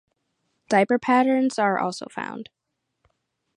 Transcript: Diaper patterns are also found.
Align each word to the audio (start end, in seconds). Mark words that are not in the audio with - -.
Diaper 0.67 0.97
patterns 0.97 1.59
are 1.59 1.77
also 1.77 2.07
found. 2.09 2.49